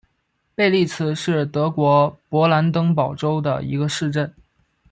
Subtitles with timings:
[0.55, 4.33] 贝利茨是德国勃兰登堡州的一个市镇。